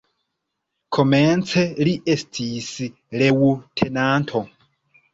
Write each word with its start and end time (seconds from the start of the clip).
Komence 0.97 1.67
li 1.89 1.95
estis 2.15 2.73
leŭtenanto. 3.25 4.47